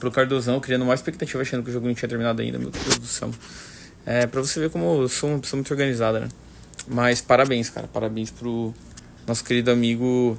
pro 0.00 0.10
Cardozão, 0.10 0.58
criando 0.60 0.84
mais 0.84 1.00
expectativa 1.00 1.40
achando 1.42 1.62
que 1.62 1.70
o 1.70 1.72
jogo 1.72 1.86
não 1.86 1.94
tinha 1.94 2.08
terminado 2.08 2.42
ainda, 2.42 2.58
meu 2.58 2.70
Deus 2.70 2.98
do 2.98 3.06
céu. 3.06 3.30
É, 4.04 4.26
pra 4.26 4.40
você 4.40 4.60
ver 4.60 4.70
como 4.70 5.02
eu 5.02 5.08
sou 5.08 5.30
uma 5.30 5.38
pessoa 5.38 5.58
muito 5.58 5.70
organizada, 5.70 6.20
né? 6.20 6.28
Mas 6.88 7.20
parabéns, 7.20 7.70
cara. 7.70 7.88
Parabéns 7.88 8.30
pro 8.30 8.72
nosso 9.26 9.44
querido 9.44 9.70
amigo 9.70 10.36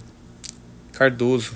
Cardoso. 0.93 1.53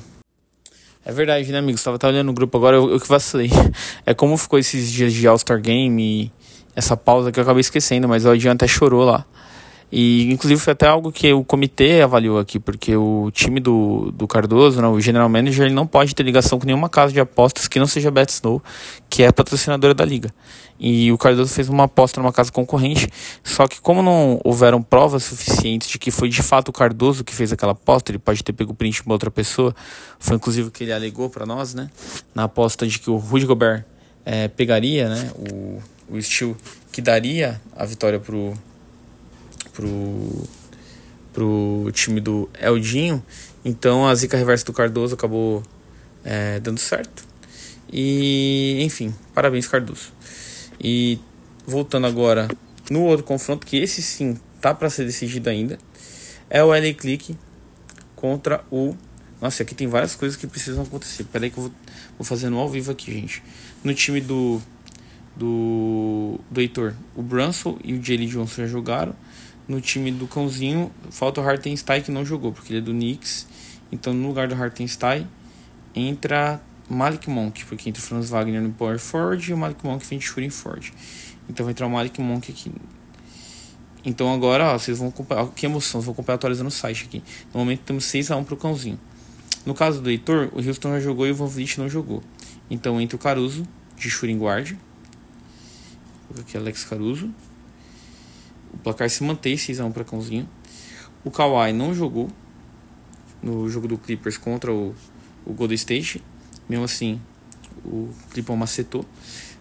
É 1.03 1.11
verdade, 1.11 1.51
né, 1.51 1.57
amigo? 1.57 1.77
Você 1.77 1.83
tava, 1.85 1.97
tava 1.97 2.13
olhando 2.13 2.27
no 2.27 2.33
grupo 2.33 2.57
agora, 2.57 2.77
eu, 2.77 2.91
eu 2.91 2.99
que 2.99 3.07
vacilei. 3.07 3.49
É 4.05 4.13
como 4.13 4.37
ficou 4.37 4.59
esses 4.59 4.91
dias 4.91 5.13
de 5.13 5.27
All-Star 5.27 5.59
Game 5.59 6.01
e 6.01 6.31
essa 6.75 6.95
pausa 6.95 7.31
que 7.31 7.39
eu 7.39 7.43
acabei 7.43 7.61
esquecendo, 7.61 8.07
mas 8.07 8.25
o 8.25 8.29
Adriano 8.29 8.55
até 8.55 8.67
chorou 8.67 9.03
lá. 9.03 9.25
E 9.91 10.31
inclusive 10.31 10.59
foi 10.61 10.71
até 10.71 10.87
algo 10.87 11.11
que 11.11 11.33
o 11.33 11.43
comitê 11.43 12.01
avaliou 12.01 12.39
aqui, 12.39 12.57
porque 12.57 12.95
o 12.95 13.29
time 13.31 13.59
do, 13.59 14.11
do 14.11 14.25
Cardoso, 14.25 14.81
né, 14.81 14.87
o 14.87 15.01
general 15.01 15.27
manager, 15.27 15.65
ele 15.65 15.75
não 15.75 15.85
pode 15.85 16.15
ter 16.15 16.23
ligação 16.23 16.57
com 16.57 16.65
nenhuma 16.65 16.87
casa 16.87 17.11
de 17.11 17.19
apostas 17.19 17.67
que 17.67 17.77
não 17.77 17.85
seja 17.85 18.07
a 18.07 18.11
BetSnow, 18.11 18.63
que 19.09 19.23
é 19.23 19.27
a 19.27 19.33
patrocinadora 19.33 19.93
da 19.93 20.05
liga. 20.05 20.33
E 20.79 21.11
o 21.11 21.17
Cardoso 21.17 21.53
fez 21.53 21.67
uma 21.67 21.83
aposta 21.83 22.21
numa 22.21 22.31
casa 22.31 22.51
concorrente, 22.51 23.07
só 23.43 23.67
que 23.67 23.81
como 23.81 24.01
não 24.01 24.39
houveram 24.45 24.81
provas 24.81 25.23
suficientes 25.23 25.89
de 25.89 25.99
que 25.99 26.09
foi 26.09 26.29
de 26.29 26.41
fato 26.41 26.69
o 26.69 26.71
Cardoso 26.71 27.23
que 27.23 27.35
fez 27.35 27.51
aquela 27.51 27.73
aposta, 27.73 28.11
ele 28.11 28.17
pode 28.19 28.41
ter 28.43 28.53
pego 28.53 28.71
o 28.71 28.75
print 28.75 28.95
de 28.95 29.01
uma 29.05 29.13
outra 29.13 29.29
pessoa, 29.29 29.75
foi 30.19 30.37
inclusive 30.37 30.69
o 30.69 30.71
que 30.71 30.85
ele 30.85 30.93
alegou 30.93 31.29
para 31.29 31.45
nós, 31.45 31.73
né, 31.73 31.89
na 32.33 32.45
aposta 32.45 32.87
de 32.87 32.97
que 32.97 33.09
o 33.09 33.17
Rudy 33.17 33.45
Gobert 33.45 33.83
é, 34.25 34.47
pegaria, 34.47 35.09
né, 35.09 35.31
o, 35.51 35.81
o 36.09 36.21
Steel 36.21 36.55
que 36.91 37.01
daria 37.01 37.61
a 37.75 37.85
vitória 37.85 38.19
pro 38.19 38.53
pro, 39.73 40.47
pro 41.33 41.89
time 41.93 42.19
do 42.19 42.49
Eldinho. 42.59 43.23
Então 43.63 44.07
a 44.07 44.15
zica 44.15 44.37
reversa 44.37 44.65
do 44.65 44.73
Cardoso 44.73 45.15
acabou 45.15 45.63
é, 46.23 46.59
dando 46.59 46.79
certo. 46.79 47.25
E 47.91 48.81
enfim, 48.81 49.13
parabéns 49.33 49.67
Cardoso. 49.67 50.13
E 50.79 51.19
voltando 51.65 52.07
agora 52.07 52.47
no 52.89 53.03
outro 53.03 53.25
confronto, 53.25 53.65
que 53.65 53.77
esse 53.77 54.01
sim 54.01 54.37
tá 54.59 54.73
para 54.73 54.89
ser 54.89 55.05
decidido 55.05 55.49
ainda, 55.49 55.79
é 56.49 56.63
o 56.63 56.67
LA 56.67 56.93
Click 56.93 57.37
contra 58.15 58.63
o. 58.69 58.95
Nossa, 59.41 59.63
aqui 59.63 59.73
tem 59.73 59.87
várias 59.87 60.13
coisas 60.15 60.37
que 60.37 60.45
precisam 60.45 60.83
acontecer. 60.83 61.23
Peraí 61.23 61.49
que 61.49 61.57
eu 61.57 61.63
vou, 61.63 61.71
vou 62.17 62.25
fazendo 62.25 62.57
ao 62.57 62.69
vivo 62.69 62.91
aqui, 62.91 63.11
gente. 63.11 63.41
No 63.83 63.93
time 63.93 64.21
do. 64.21 64.61
Do, 65.35 66.39
do 66.49 66.59
Heitor, 66.59 66.93
o 67.15 67.21
Brunson 67.21 67.77
e 67.83 67.93
o 67.93 68.03
Jelly 68.03 68.27
Johnson 68.27 68.63
já 68.63 68.67
jogaram 68.67 69.15
no 69.67 69.79
time 69.79 70.11
do 70.11 70.27
cãozinho, 70.27 70.91
falta 71.09 71.39
o 71.39 71.47
Hartenstein 71.47 72.01
que 72.01 72.11
não 72.11 72.25
jogou, 72.25 72.51
porque 72.51 72.73
ele 72.73 72.79
é 72.79 72.81
do 72.81 72.91
Knicks. 72.91 73.47
Então, 73.91 74.13
no 74.13 74.27
lugar 74.27 74.47
do 74.47 74.55
Hartenstein, 74.55 75.27
entra 75.95 76.61
Malik 76.89 77.29
Monk, 77.29 77.65
porque 77.65 77.89
entra 77.89 78.01
o 78.01 78.05
Franz 78.05 78.29
Wagner 78.29 78.61
no 78.61 78.71
Power 78.71 78.99
Ford 78.99 79.41
e 79.47 79.53
o 79.53 79.57
Malik 79.57 79.85
Monk 79.85 80.05
vem 80.05 80.19
de 80.19 80.25
Shooting 80.25 80.49
Ford. 80.49 80.91
Então, 81.49 81.65
vai 81.65 81.71
entrar 81.71 81.87
o 81.87 81.89
Malik 81.89 82.19
Monk 82.21 82.51
aqui. 82.51 82.71
Então, 84.03 84.33
agora, 84.33 84.73
ó, 84.73 84.77
vocês 84.77 84.97
vão 84.97 85.09
acompanhar. 85.09 85.47
Que 85.49 85.65
emoção, 85.65 86.01
vocês 86.01 86.05
vão 86.05 86.13
acompanhar 86.13 86.35
atualizando 86.35 86.69
o 86.69 86.71
site 86.71 87.05
aqui. 87.05 87.23
No 87.53 87.59
momento, 87.59 87.81
temos 87.81 88.05
6x1 88.05 88.43
pro 88.43 88.57
cãozinho. 88.57 88.99
No 89.65 89.73
caso 89.73 90.01
do 90.01 90.09
Heitor, 90.09 90.49
o 90.53 90.57
Houston 90.57 90.89
já 90.93 90.99
jogou 90.99 91.27
e 91.27 91.31
o 91.31 91.35
Van 91.35 91.45
Vliet 91.45 91.77
não 91.77 91.87
jogou. 91.87 92.23
Então, 92.69 92.99
entra 92.99 93.15
o 93.15 93.19
Caruso, 93.19 93.67
de 93.95 94.09
Shooting 94.09 94.39
Guard. 94.39 94.75
Aqui, 96.39 96.57
Alex 96.57 96.83
Caruso. 96.85 97.33
O 98.73 98.77
placar 98.77 99.09
se 99.09 99.23
mantém 99.23 99.55
6x1 99.55 99.91
para 99.91 100.03
Cãozinho. 100.03 100.47
O 101.23 101.31
Kawhi 101.31 101.73
não 101.73 101.93
jogou 101.93 102.29
no 103.41 103.69
jogo 103.69 103.87
do 103.87 103.97
Clippers 103.97 104.37
contra 104.37 104.71
o, 104.71 104.95
o 105.45 105.53
Golden 105.53 105.75
State. 105.75 106.23
Mesmo 106.69 106.85
assim, 106.85 107.19
o 107.83 108.09
Clippers 108.31 108.57
macetou. 108.57 109.05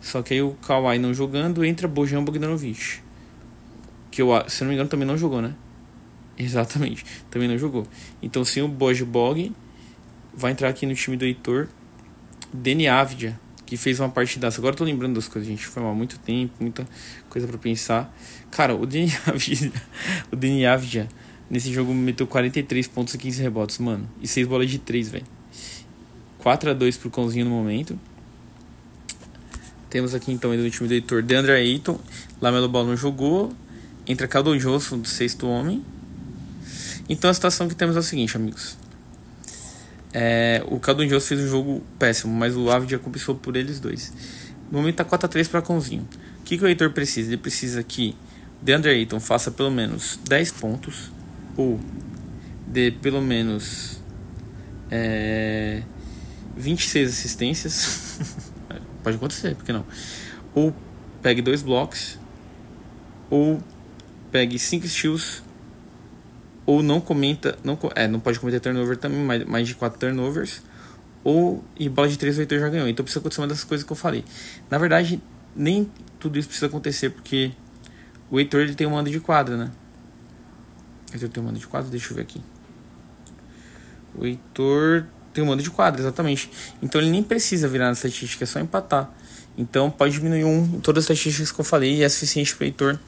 Só 0.00 0.22
que 0.22 0.34
aí 0.34 0.42
o 0.42 0.52
Kawhi 0.66 0.98
não 0.98 1.12
jogando, 1.12 1.64
entra 1.64 1.86
Bojan 1.86 2.24
Bogdanovic. 2.24 3.00
Que 4.10 4.22
eu, 4.22 4.28
se 4.48 4.62
não 4.62 4.68
me 4.68 4.74
engano, 4.74 4.88
também 4.88 5.06
não 5.06 5.16
jogou, 5.16 5.42
né? 5.42 5.54
Exatamente, 6.38 7.04
também 7.30 7.48
não 7.48 7.58
jogou. 7.58 7.86
Então, 8.22 8.44
sim, 8.44 8.62
o 8.62 8.68
Boj 8.68 9.04
Bog 9.04 9.52
vai 10.32 10.52
entrar 10.52 10.68
aqui 10.68 10.86
no 10.86 10.94
time 10.94 11.16
do 11.16 11.24
Heitor. 11.24 11.68
Deni 12.52 12.88
Avdia, 12.88 13.38
que 13.70 13.76
fez 13.76 14.00
uma 14.00 14.08
partidaça. 14.08 14.60
Agora 14.60 14.74
eu 14.74 14.78
tô 14.78 14.82
lembrando 14.82 15.14
das 15.14 15.28
coisas, 15.28 15.48
gente. 15.48 15.64
Foi 15.64 15.80
há 15.80 15.94
muito 15.94 16.18
tempo, 16.18 16.52
muita 16.58 16.84
coisa 17.28 17.46
para 17.46 17.56
pensar. 17.56 18.12
Cara, 18.50 18.74
o 18.74 18.84
Deni 18.84 19.12
Avdia, 19.24 19.72
o 20.32 20.68
Avdia 20.68 21.08
nesse 21.48 21.72
jogo 21.72 21.94
meteu 21.94 22.26
43 22.26 22.88
pontos 22.88 23.14
e 23.14 23.18
15 23.18 23.40
rebotes, 23.40 23.78
mano. 23.78 24.10
E 24.20 24.26
6 24.26 24.48
bolas 24.48 24.68
de 24.68 24.80
3, 24.80 25.10
velho. 25.10 25.26
4 26.38 26.70
a 26.70 26.74
2 26.74 26.96
pro 26.96 27.12
Cãozinho 27.12 27.44
no 27.44 27.52
momento. 27.52 27.96
Temos 29.88 30.16
aqui 30.16 30.32
então 30.32 30.50
ainda 30.50 30.64
o 30.64 30.70
time 30.70 30.88
do 30.88 30.94
Heitor 30.94 31.22
Deandre 31.22 31.52
Ayton. 31.52 31.96
Lamelo 32.40 32.68
Ball 32.68 32.84
não 32.84 32.96
jogou. 32.96 33.52
Entra 34.04 34.26
Caldon 34.26 34.56
Johnson 34.56 34.98
do 34.98 35.06
sexto 35.06 35.46
homem. 35.46 35.84
Então 37.08 37.30
a 37.30 37.34
situação 37.34 37.68
que 37.68 37.76
temos 37.76 37.94
é 37.94 38.00
o 38.00 38.02
seguinte, 38.02 38.36
amigos. 38.36 38.76
É, 40.12 40.62
o 40.66 40.78
Caldon 40.80 41.06
Jones 41.06 41.26
fez 41.26 41.40
um 41.40 41.48
jogo 41.48 41.82
péssimo, 41.98 42.32
mas 42.32 42.56
o 42.56 42.66
já 42.86 42.98
compensou 42.98 43.34
por 43.34 43.56
eles 43.56 43.78
dois. 43.78 44.12
No 44.70 44.78
momento 44.78 44.96
tá 44.96 45.04
4x3 45.04 45.48
para 45.48 45.62
Cãozinho. 45.62 46.08
O 46.40 46.44
que, 46.44 46.58
que 46.58 46.64
o 46.64 46.68
Heitor 46.68 46.90
precisa? 46.90 47.30
Ele 47.30 47.36
precisa 47.36 47.82
que 47.82 48.16
DeAndre 48.62 48.90
Ayton 48.90 49.20
faça 49.20 49.50
pelo 49.50 49.70
menos 49.70 50.18
10 50.28 50.52
pontos 50.52 51.10
ou 51.56 51.80
dê 52.66 52.90
pelo 52.90 53.20
menos 53.20 54.00
é, 54.90 55.82
26 56.56 57.10
assistências. 57.10 58.18
Pode 59.02 59.16
acontecer, 59.16 59.54
por 59.54 59.64
que 59.64 59.72
não? 59.72 59.84
Ou 60.54 60.74
pegue 61.22 61.40
dois 61.40 61.62
blocos 61.62 62.18
ou 63.30 63.62
pegue 64.30 64.58
5 64.58 64.86
steals 64.88 65.42
ou 66.70 66.84
não 66.84 67.00
comenta, 67.00 67.58
não, 67.64 67.76
é, 67.96 68.06
não 68.06 68.20
pode 68.20 68.38
cometer 68.38 68.60
turnover 68.60 68.96
também, 68.96 69.18
mais, 69.18 69.44
mais 69.44 69.66
de 69.66 69.74
4 69.74 69.98
turnovers, 69.98 70.62
ou 71.24 71.64
e 71.76 71.88
bola 71.88 72.06
de 72.06 72.16
3 72.16 72.38
o 72.38 72.40
Heitor 72.42 72.60
já 72.60 72.68
ganhou. 72.68 72.86
Então 72.86 73.02
precisa 73.02 73.18
acontecer 73.18 73.40
uma 73.40 73.48
dessas 73.48 73.64
coisas 73.64 73.84
que 73.84 73.92
eu 73.92 73.96
falei. 73.96 74.24
Na 74.70 74.78
verdade, 74.78 75.20
nem 75.56 75.90
tudo 76.20 76.38
isso 76.38 76.46
precisa 76.46 76.66
acontecer, 76.66 77.10
porque 77.10 77.50
o 78.30 78.38
Heitor 78.38 78.60
ele 78.60 78.76
tem 78.76 78.86
um 78.86 78.90
mando 78.90 79.10
de 79.10 79.18
quadra, 79.18 79.56
né? 79.56 79.72
O 81.10 81.14
Heitor 81.14 81.28
tem 81.28 81.42
um 81.42 81.46
mando 81.46 81.58
de 81.58 81.66
quadra, 81.66 81.90
deixa 81.90 82.12
eu 82.12 82.14
ver 82.14 82.22
aqui. 82.22 82.40
O 84.14 84.24
Heitor 84.24 85.06
tem 85.34 85.42
um 85.42 85.48
mando 85.48 85.64
de 85.64 85.70
quadra, 85.72 86.00
exatamente. 86.00 86.48
Então 86.80 87.00
ele 87.00 87.10
nem 87.10 87.24
precisa 87.24 87.66
virar 87.66 87.86
na 87.86 87.92
estatística, 87.94 88.44
é 88.44 88.46
só 88.46 88.60
empatar. 88.60 89.12
Então 89.58 89.90
pode 89.90 90.12
diminuir 90.14 90.44
um 90.44 90.78
todas 90.78 91.02
as 91.02 91.10
estatísticas 91.10 91.50
que 91.50 91.60
eu 91.60 91.64
falei 91.64 91.96
e 91.96 92.04
é 92.04 92.08
suficiente 92.08 92.54
para 92.54 92.62
o 92.62 92.66
Heitor 92.68 92.98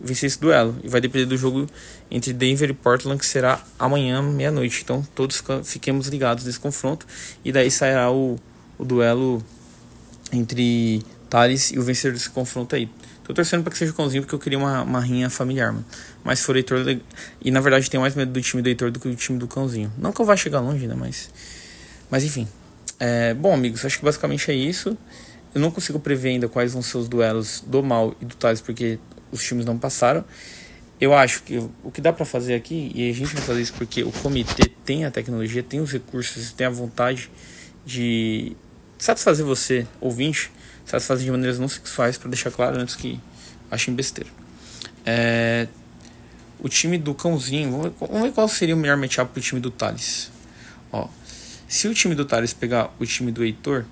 vencer 0.00 0.26
esse 0.26 0.40
duelo. 0.40 0.76
E 0.82 0.88
vai 0.88 1.00
depender 1.00 1.26
do 1.26 1.36
jogo 1.36 1.66
entre 2.10 2.32
Denver 2.32 2.70
e 2.70 2.74
Portland, 2.74 3.18
que 3.18 3.26
será 3.26 3.62
amanhã, 3.78 4.22
meia-noite. 4.22 4.82
Então 4.82 5.06
todos 5.14 5.42
fiquemos 5.64 6.08
ligados 6.08 6.44
nesse 6.44 6.60
confronto. 6.60 7.06
E 7.44 7.52
daí 7.52 7.70
sairá 7.70 8.10
o, 8.10 8.38
o 8.78 8.84
duelo 8.84 9.42
entre 10.32 11.02
Thales 11.28 11.70
e 11.72 11.78
o 11.78 11.82
vencedor 11.82 12.14
desse 12.14 12.30
confronto 12.30 12.74
aí. 12.74 12.88
Tô 13.24 13.32
torcendo 13.32 13.62
para 13.62 13.72
que 13.72 13.78
seja 13.78 13.90
o 13.90 13.94
cãozinho, 13.94 14.22
porque 14.22 14.34
eu 14.34 14.38
queria 14.38 14.58
uma, 14.58 14.82
uma 14.82 15.00
rinha 15.00 15.30
familiar, 15.30 15.72
mano. 15.72 15.84
Mas 16.22 16.40
se 16.40 16.44
for 16.44 16.56
Heitor. 16.56 16.84
E 17.40 17.50
na 17.50 17.60
verdade 17.60 17.88
tenho 17.90 18.02
mais 18.02 18.14
medo 18.14 18.30
do 18.30 18.40
time 18.40 18.62
do 18.62 18.68
Heitor 18.68 18.90
do 18.90 19.00
que 19.00 19.08
do 19.08 19.16
time 19.16 19.38
do 19.38 19.48
cãozinho. 19.48 19.90
Não 19.96 20.12
que 20.12 20.20
eu 20.20 20.26
vá 20.26 20.36
chegar 20.36 20.60
longe, 20.60 20.86
né? 20.86 20.94
Mas. 20.94 21.30
Mas 22.10 22.22
enfim. 22.22 22.46
É, 23.00 23.34
bom, 23.34 23.52
amigos, 23.52 23.84
acho 23.84 23.98
que 23.98 24.04
basicamente 24.04 24.50
é 24.50 24.54
isso. 24.54 24.96
Eu 25.54 25.60
não 25.60 25.70
consigo 25.70 25.98
prever 25.98 26.30
ainda 26.30 26.48
quais 26.48 26.72
vão 26.72 26.82
ser 26.82 26.98
os 26.98 27.08
duelos 27.08 27.62
do 27.66 27.82
Mal 27.82 28.14
e 28.20 28.24
do 28.24 28.34
Thales, 28.34 28.60
porque 28.60 28.98
os 29.34 29.42
times 29.44 29.64
não 29.64 29.76
passaram. 29.76 30.24
Eu 31.00 31.12
acho 31.12 31.42
que 31.42 31.58
o 31.82 31.90
que 31.90 32.00
dá 32.00 32.12
para 32.12 32.24
fazer 32.24 32.54
aqui, 32.54 32.92
e 32.94 33.10
a 33.10 33.12
gente 33.12 33.34
vai 33.34 33.42
fazer 33.42 33.60
isso 33.60 33.74
porque 33.74 34.02
o 34.02 34.12
comitê 34.12 34.70
tem 34.84 35.04
a 35.04 35.10
tecnologia, 35.10 35.62
tem 35.62 35.80
os 35.80 35.92
recursos, 35.92 36.52
tem 36.52 36.66
a 36.66 36.70
vontade 36.70 37.30
de 37.84 38.56
satisfazer 38.96 39.44
você, 39.44 39.86
ouvinte, 40.00 40.50
satisfazer 40.86 41.24
de 41.24 41.30
maneiras 41.30 41.58
não 41.58 41.68
sexuais, 41.68 42.16
para 42.16 42.30
deixar 42.30 42.50
claro 42.50 42.78
antes 42.78 42.94
que 42.94 43.20
achem 43.70 43.92
besteira. 43.92 44.30
É, 45.04 45.66
o 46.60 46.68
time 46.68 46.96
do 46.96 47.12
Cãozinho, 47.12 47.70
vamos 47.70 47.86
ver, 47.86 47.92
vamos 47.98 48.22
ver 48.22 48.32
qual 48.32 48.48
seria 48.48 48.74
o 48.74 48.78
melhor 48.78 48.96
matchup 48.96 49.32
pro 49.32 49.42
time 49.42 49.60
do 49.60 49.70
Thales. 49.70 50.30
Ó, 50.92 51.08
se 51.68 51.88
o 51.88 51.92
time 51.92 52.14
do 52.14 52.24
Thales 52.24 52.54
pegar 52.54 52.94
o 53.00 53.04
time 53.04 53.32
do 53.32 53.44
Heitor, 53.44 53.84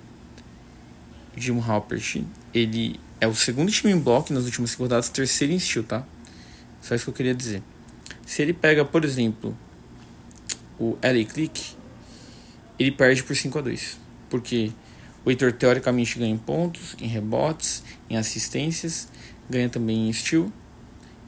Jim 1.35 1.59
Halpert, 1.59 2.23
ele 2.53 2.99
é 3.23 3.27
o 3.27 3.33
segundo 3.33 3.71
time 3.71 3.93
em 3.93 3.97
bloco 3.97 4.33
nas 4.33 4.43
últimas 4.43 4.71
cinco 4.71 4.83
rodadas, 4.83 5.07
terceiro 5.07 5.53
em 5.53 5.55
estilo, 5.55 5.85
tá? 5.85 6.05
Só 6.81 6.93
isso 6.93 7.05
que 7.05 7.09
eu 7.09 7.13
queria 7.13 7.33
dizer. 7.33 7.63
Se 8.25 8.41
ele 8.41 8.51
pega, 8.51 8.83
por 8.83 9.05
exemplo, 9.05 9.57
o 10.77 10.97
LA 11.01 11.23
Click, 11.23 11.73
ele 12.77 12.91
perde 12.91 13.23
por 13.23 13.33
5 13.33 13.59
a 13.59 13.61
2 13.61 13.97
Porque 14.29 14.73
o 15.23 15.29
Heitor 15.29 15.53
teoricamente 15.53 16.19
ganha 16.19 16.33
em 16.33 16.37
pontos, 16.37 16.97
em 16.99 17.07
rebotes, 17.07 17.81
em 18.09 18.17
assistências, 18.17 19.07
ganha 19.49 19.69
também 19.69 20.09
em 20.09 20.11
Steel 20.11 20.51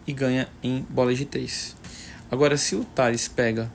e 0.05 0.11
ganha 0.11 0.49
em 0.61 0.85
bola 0.89 1.15
de 1.15 1.23
3. 1.23 1.77
Agora, 2.29 2.57
se 2.57 2.75
o 2.75 2.83
Thales 2.83 3.29
pega 3.29 3.71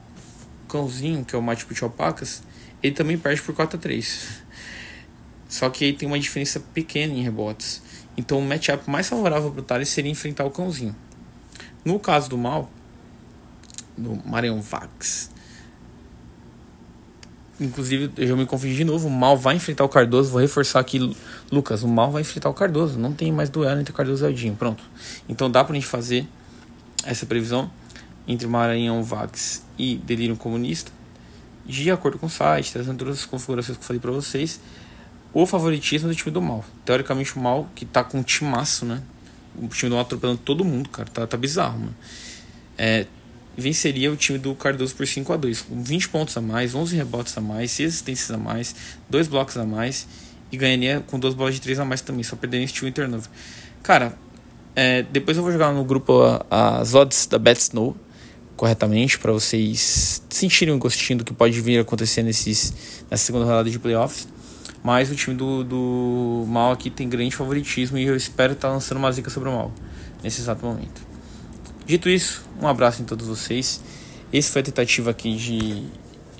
o 0.64 0.66
cãozinho, 0.66 1.24
que 1.24 1.34
é 1.34 1.38
o 1.38 1.42
Mate 1.42 1.64
de 1.64 1.82
Alpacas, 1.82 2.42
ele 2.82 2.94
também 2.94 3.16
perde 3.16 3.40
por 3.40 3.54
4 3.54 3.78
a 3.78 3.80
3. 3.80 4.42
Só 5.50 5.68
que 5.68 5.84
aí 5.84 5.92
tem 5.92 6.06
uma 6.06 6.18
diferença 6.18 6.60
pequena 6.60 7.12
em 7.12 7.22
rebotes. 7.22 7.82
Então 8.16 8.38
o 8.38 8.42
matchup 8.42 8.88
mais 8.88 9.08
favorável 9.08 9.50
para 9.50 9.60
o 9.60 9.64
Thales 9.64 9.88
seria 9.88 10.10
enfrentar 10.10 10.44
o 10.44 10.50
cãozinho. 10.50 10.94
No 11.84 11.98
caso 11.98 12.30
do 12.30 12.38
mal, 12.38 12.70
do 13.98 14.14
Marion 14.24 14.60
Vax, 14.60 15.28
inclusive 17.60 18.12
eu 18.16 18.28
já 18.28 18.36
me 18.36 18.46
confundi 18.46 18.76
de 18.76 18.84
novo. 18.84 19.08
O 19.08 19.10
mal 19.10 19.36
vai 19.36 19.56
enfrentar 19.56 19.82
o 19.82 19.88
Cardoso. 19.88 20.30
Vou 20.30 20.40
reforçar 20.40 20.78
aqui, 20.78 21.16
Lucas. 21.50 21.82
O 21.82 21.88
mal 21.88 22.12
vai 22.12 22.22
enfrentar 22.22 22.48
o 22.48 22.54
Cardoso. 22.54 22.96
Não 22.96 23.12
tem 23.12 23.32
mais 23.32 23.50
duelo 23.50 23.80
entre 23.80 23.92
o 23.92 23.96
Cardoso 23.96 24.24
e 24.24 24.28
o. 24.28 24.54
Pronto. 24.54 24.84
Então 25.28 25.50
dá 25.50 25.64
pra 25.64 25.74
gente 25.74 25.86
fazer 25.86 26.28
essa 27.04 27.26
previsão 27.26 27.68
entre 28.28 28.46
Maranhão 28.46 29.02
Vax 29.02 29.66
e 29.76 29.96
Delírio 29.96 30.36
Comunista. 30.36 30.92
De 31.66 31.90
acordo 31.90 32.18
com 32.18 32.26
o 32.26 32.30
site, 32.30 32.72
trazendo 32.72 32.98
todas 32.98 33.18
as 33.18 33.26
configurações 33.26 33.76
que 33.76 33.82
eu 33.82 33.86
falei 33.86 34.00
pra 34.00 34.12
vocês 34.12 34.60
o 35.32 35.46
favoritismo 35.46 36.08
do 36.08 36.14
time 36.14 36.30
do 36.30 36.42
mal. 36.42 36.64
Teoricamente, 36.84 37.36
o 37.36 37.40
mal 37.40 37.68
que 37.74 37.84
tá 37.84 38.02
com 38.02 38.18
um 38.18 38.22
timaço, 38.22 38.84
né? 38.84 39.02
O 39.56 39.68
time 39.68 39.90
do 39.90 39.94
mal 39.94 40.02
atropelando 40.02 40.38
todo 40.44 40.64
mundo, 40.64 40.88
cara. 40.88 41.08
Tá, 41.08 41.26
tá 41.26 41.36
bizarro, 41.36 41.78
mano. 41.78 41.96
É, 42.76 43.06
venceria 43.56 44.10
o 44.10 44.16
time 44.16 44.38
do 44.38 44.54
Cardoso 44.54 44.94
por 44.94 45.06
5 45.06 45.32
a 45.32 45.36
2 45.36 45.62
com 45.62 45.82
20 45.82 46.08
pontos 46.08 46.36
a 46.36 46.40
mais, 46.40 46.74
11 46.74 46.96
rebotes 46.96 47.36
a 47.36 47.40
mais, 47.40 47.70
6 47.72 47.88
assistências 47.88 48.30
a 48.30 48.38
mais, 48.38 48.74
2 49.08 49.28
blocos 49.28 49.56
a 49.56 49.64
mais 49.64 50.08
e 50.50 50.56
ganharia 50.56 51.04
com 51.06 51.18
duas 51.18 51.34
bolas 51.34 51.54
de 51.54 51.60
3 51.60 51.80
a 51.80 51.84
mais 51.84 52.00
também, 52.00 52.22
só 52.22 52.36
perderia 52.36 52.64
em 52.64 52.66
steal 52.66 52.88
e 52.88 52.92
turnover. 52.92 53.28
Cara, 53.82 54.16
é, 54.74 55.02
depois 55.02 55.36
eu 55.36 55.42
vou 55.42 55.52
jogar 55.52 55.72
no 55.72 55.84
grupo 55.84 56.22
as 56.50 56.94
odds 56.94 57.26
da 57.26 57.38
Bet 57.38 57.60
Snow 57.60 57.96
corretamente 58.56 59.18
para 59.18 59.32
vocês 59.32 60.22
sentirem 60.28 60.74
um 60.74 60.78
gostinho 60.78 61.20
do 61.20 61.24
que 61.24 61.32
pode 61.32 61.58
vir 61.60 61.78
acontecer 61.78 62.22
nesses, 62.22 62.74
nessa 63.10 63.24
segunda 63.24 63.44
rodada 63.44 63.70
de 63.70 63.78
playoffs. 63.78 64.28
Mas 64.82 65.10
o 65.10 65.14
time 65.14 65.36
do, 65.36 65.62
do 65.62 66.44
Mal 66.48 66.72
aqui 66.72 66.88
tem 66.88 67.08
grande 67.08 67.36
favoritismo 67.36 67.98
e 67.98 68.04
eu 68.04 68.16
espero 68.16 68.54
estar 68.54 68.68
lançando 68.68 68.98
uma 68.98 69.12
zica 69.12 69.28
sobre 69.28 69.48
o 69.48 69.52
Mal 69.52 69.70
nesse 70.22 70.40
exato 70.40 70.64
momento. 70.64 71.02
Dito 71.84 72.08
isso, 72.08 72.44
um 72.60 72.66
abraço 72.66 73.02
em 73.02 73.04
todos 73.04 73.26
vocês. 73.26 73.82
Esse 74.32 74.50
foi 74.50 74.62
a 74.62 74.64
tentativa 74.64 75.10
aqui 75.10 75.36
de 75.36 75.82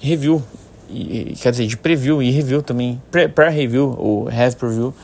review, 0.00 0.42
e, 0.88 1.34
quer 1.40 1.50
dizer, 1.50 1.66
de 1.66 1.76
preview 1.76 2.22
e 2.22 2.30
review 2.30 2.62
também, 2.62 3.00
pré-review, 3.34 3.94
ou 3.98 4.28
have 4.28 4.56
preview, 4.56 4.94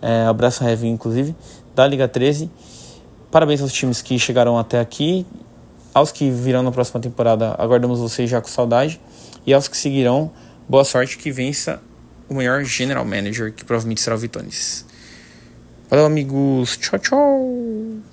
é, 0.00 0.24
abraço 0.26 0.62
review 0.64 0.90
inclusive, 0.90 1.34
da 1.74 1.86
Liga 1.86 2.06
13. 2.08 2.50
Parabéns 3.30 3.62
aos 3.62 3.72
times 3.72 4.02
que 4.02 4.18
chegaram 4.18 4.58
até 4.58 4.80
aqui, 4.80 5.24
aos 5.94 6.12
que 6.12 6.30
virão 6.30 6.62
na 6.62 6.70
próxima 6.70 7.00
temporada, 7.00 7.54
aguardamos 7.58 8.00
vocês 8.00 8.28
já 8.28 8.40
com 8.40 8.48
saudade, 8.48 9.00
e 9.46 9.54
aos 9.54 9.68
que 9.68 9.76
seguirão, 9.76 10.30
boa 10.68 10.84
sorte 10.84 11.16
que 11.16 11.30
vença 11.30 11.80
o 12.32 12.36
maior 12.36 12.64
general 12.64 13.04
manager, 13.04 13.52
que 13.52 13.64
provavelmente 13.64 14.00
será 14.00 14.16
o 14.16 14.18
Vitones. 14.18 14.84
Valeu, 15.88 16.06
amigos. 16.06 16.76
Tchau, 16.78 16.98
tchau. 16.98 18.11